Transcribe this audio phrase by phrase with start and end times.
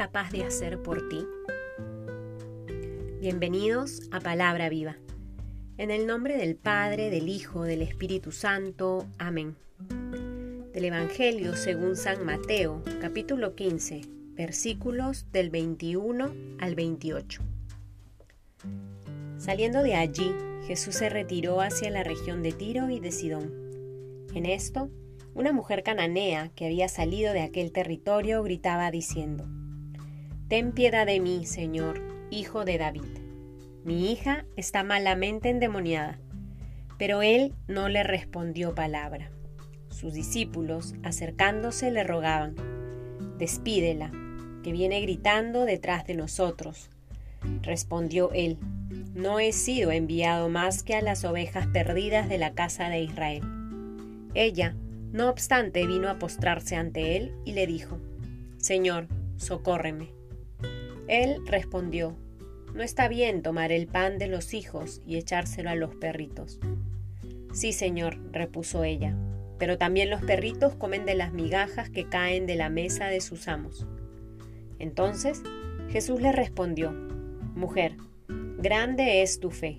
[0.00, 1.26] capaz de hacer por ti?
[3.20, 4.96] Bienvenidos a Palabra Viva.
[5.76, 9.06] En el nombre del Padre, del Hijo, del Espíritu Santo.
[9.18, 9.56] Amén.
[10.72, 14.00] Del Evangelio según San Mateo, capítulo 15,
[14.32, 17.42] versículos del 21 al 28.
[19.36, 20.32] Saliendo de allí,
[20.66, 23.52] Jesús se retiró hacia la región de Tiro y de Sidón.
[24.34, 24.88] En esto,
[25.34, 29.46] una mujer cananea que había salido de aquel territorio gritaba diciendo,
[30.50, 33.20] Ten piedad de mí, Señor, hijo de David.
[33.84, 36.18] Mi hija está malamente endemoniada.
[36.98, 39.30] Pero él no le respondió palabra.
[39.90, 42.56] Sus discípulos, acercándose, le rogaban,
[43.38, 44.10] Despídela,
[44.64, 46.90] que viene gritando detrás de nosotros.
[47.62, 48.58] Respondió él,
[49.14, 53.44] No he sido enviado más que a las ovejas perdidas de la casa de Israel.
[54.34, 54.74] Ella
[55.12, 58.00] no obstante, vino a postrarse ante él y le dijo,
[58.58, 60.19] Señor, socórreme.
[61.10, 62.16] Él respondió,
[62.72, 66.60] No está bien tomar el pan de los hijos y echárselo a los perritos.
[67.52, 69.16] Sí, Señor, repuso ella,
[69.58, 73.48] pero también los perritos comen de las migajas que caen de la mesa de sus
[73.48, 73.88] amos.
[74.78, 75.42] Entonces
[75.90, 76.92] Jesús le respondió,
[77.56, 77.96] Mujer,
[78.58, 79.78] grande es tu fe,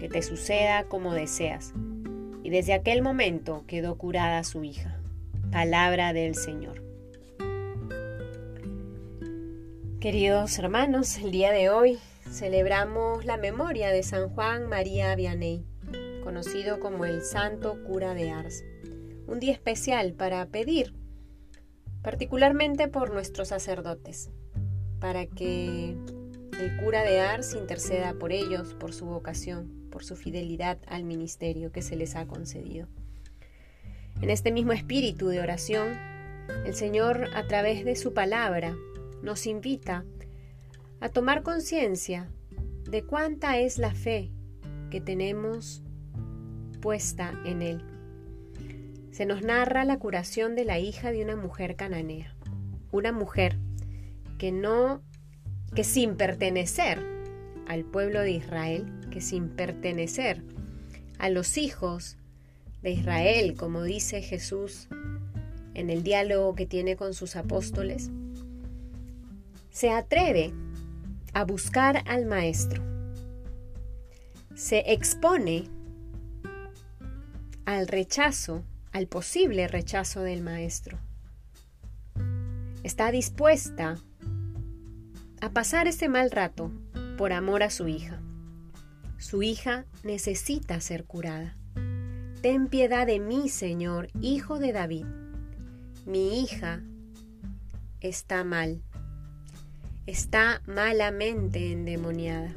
[0.00, 1.74] que te suceda como deseas
[2.42, 4.98] y desde aquel momento quedó curada su hija.
[5.52, 6.83] Palabra del Señor.
[10.04, 11.98] Queridos hermanos, el día de hoy
[12.30, 15.64] celebramos la memoria de San Juan María Vianney,
[16.22, 18.62] conocido como el Santo Cura de Ars.
[19.26, 20.92] Un día especial para pedir,
[22.02, 24.28] particularmente por nuestros sacerdotes,
[25.00, 25.96] para que
[26.60, 31.72] el cura de Ars interceda por ellos, por su vocación, por su fidelidad al ministerio
[31.72, 32.88] que se les ha concedido.
[34.20, 35.98] En este mismo espíritu de oración,
[36.66, 38.76] el Señor a través de su palabra
[39.24, 40.04] nos invita
[41.00, 42.30] a tomar conciencia
[42.88, 44.30] de cuánta es la fe
[44.90, 45.82] que tenemos
[46.80, 47.82] puesta en Él.
[49.10, 52.36] Se nos narra la curación de la hija de una mujer cananea,
[52.92, 53.58] una mujer
[54.38, 55.02] que no,
[55.74, 57.00] que sin pertenecer
[57.66, 60.42] al pueblo de Israel que sin pertenecer
[61.18, 62.18] a los hijos
[62.82, 64.88] de Israel, como dice Jesús
[65.72, 68.10] en el diálogo que tiene con sus apóstoles,
[69.74, 70.54] se atreve
[71.32, 72.80] a buscar al Maestro,
[74.54, 75.64] se expone
[77.64, 81.00] al rechazo, al posible rechazo del Maestro.
[82.84, 83.96] Está dispuesta
[85.40, 86.70] a pasar ese mal rato
[87.18, 88.20] por amor a su hija.
[89.18, 91.56] Su hija necesita ser curada.
[92.42, 95.06] Ten piedad de mí, Señor, hijo de David.
[96.06, 96.80] Mi hija
[98.00, 98.80] está mal.
[100.06, 102.54] Está malamente endemoniada.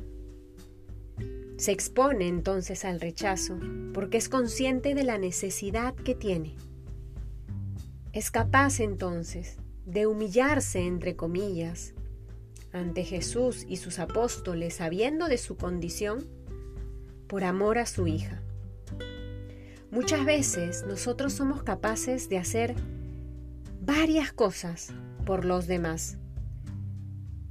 [1.55, 3.57] Se expone entonces al rechazo
[3.93, 6.55] porque es consciente de la necesidad que tiene.
[8.11, 11.93] Es capaz entonces de humillarse, entre comillas,
[12.73, 16.27] ante Jesús y sus apóstoles sabiendo de su condición
[17.27, 18.43] por amor a su hija.
[19.89, 22.75] Muchas veces nosotros somos capaces de hacer
[23.81, 24.93] varias cosas
[25.25, 26.17] por los demás,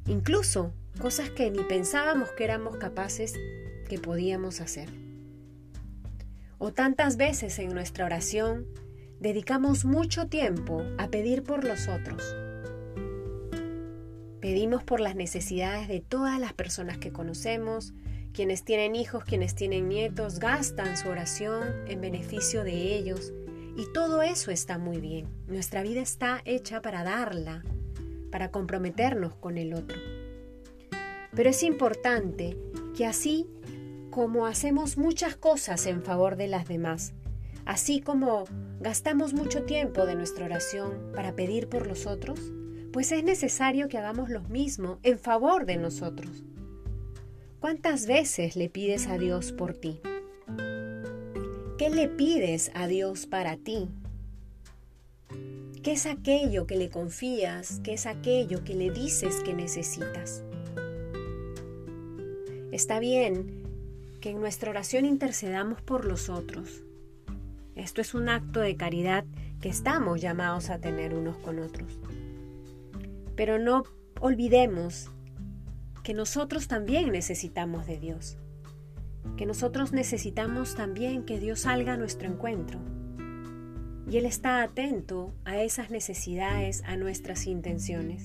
[0.06, 3.34] incluso cosas que ni pensábamos que éramos capaces
[3.88, 4.88] que podíamos hacer.
[6.58, 8.66] O tantas veces en nuestra oración
[9.20, 12.22] dedicamos mucho tiempo a pedir por los otros
[14.46, 17.94] Pedimos por las necesidades de todas las personas que conocemos,
[18.32, 23.32] quienes tienen hijos, quienes tienen nietos, gastan su oración en beneficio de ellos.
[23.76, 25.26] Y todo eso está muy bien.
[25.48, 27.64] Nuestra vida está hecha para darla,
[28.36, 29.96] para comprometernos con el otro.
[31.34, 32.54] Pero es importante
[32.94, 33.46] que así
[34.10, 37.14] como hacemos muchas cosas en favor de las demás,
[37.64, 38.44] así como
[38.78, 42.38] gastamos mucho tiempo de nuestra oración para pedir por los otros,
[42.92, 46.44] pues es necesario que hagamos lo mismo en favor de nosotros.
[47.58, 50.02] ¿Cuántas veces le pides a Dios por ti?
[51.78, 53.88] ¿Qué le pides a Dios para ti?
[55.86, 57.80] ¿Qué es aquello que le confías?
[57.84, 60.42] ¿Qué es aquello que le dices que necesitas?
[62.72, 63.62] Está bien
[64.20, 66.82] que en nuestra oración intercedamos por los otros.
[67.76, 69.26] Esto es un acto de caridad
[69.60, 72.00] que estamos llamados a tener unos con otros.
[73.36, 73.84] Pero no
[74.18, 75.12] olvidemos
[76.02, 78.38] que nosotros también necesitamos de Dios,
[79.36, 82.80] que nosotros necesitamos también que Dios salga a nuestro encuentro.
[84.08, 88.24] Y Él está atento a esas necesidades, a nuestras intenciones.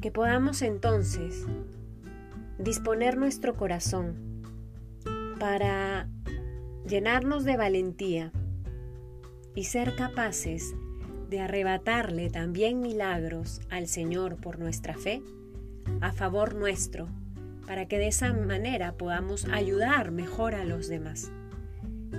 [0.00, 1.46] Que podamos entonces
[2.58, 4.42] disponer nuestro corazón
[5.38, 6.08] para
[6.86, 8.32] llenarnos de valentía
[9.54, 10.74] y ser capaces
[11.28, 15.22] de arrebatarle también milagros al Señor por nuestra fe
[16.00, 17.08] a favor nuestro,
[17.66, 21.30] para que de esa manera podamos ayudar mejor a los demás.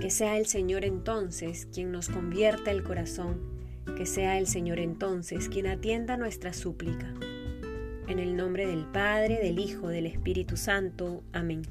[0.00, 3.40] Que sea el Señor entonces quien nos convierta el corazón,
[3.96, 7.12] que sea el Señor entonces quien atienda nuestra súplica.
[8.06, 11.24] En el nombre del Padre, del Hijo, del Espíritu Santo.
[11.32, 11.62] Amén.